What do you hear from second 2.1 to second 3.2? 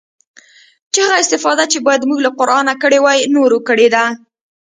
له قرانه کړې واى